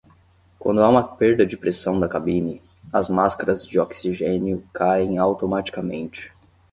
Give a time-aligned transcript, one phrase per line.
[0.57, 2.59] Quando há uma perda de pressão da cabine,
[2.91, 6.33] as máscaras de oxigênio caem automaticamente.